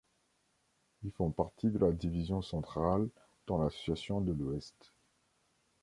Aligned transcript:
Ils 1.03 1.11
font 1.11 1.29
partie 1.29 1.69
de 1.69 1.77
la 1.77 1.91
division 1.91 2.41
Centrale 2.41 3.07
dans 3.45 3.61
l'association 3.61 4.19
de 4.19 4.31
l'Ouest. 4.33 4.93